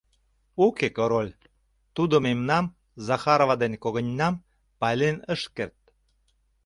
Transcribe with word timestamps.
Уке, 0.65 0.87
Король, 0.97 1.33
тудо 1.95 2.15
мемнам, 2.25 2.65
Захарова 3.07 3.55
ден 3.63 3.73
когыньнам, 3.83 4.35
пайлен 4.79 5.17
ыш 5.33 5.41
керт. 5.55 5.79